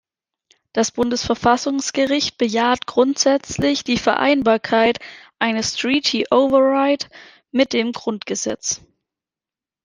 [0.73, 4.97] Das Bundesverfassungsgericht bejaht grundsätzlich die Vereinbarkeit
[5.37, 7.05] eines Treaty override
[7.51, 8.81] mit dem Grundgesetz.